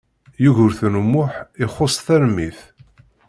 [0.43, 1.31] Yugurten U Muḥ
[1.65, 2.59] ixuṣ tarmit.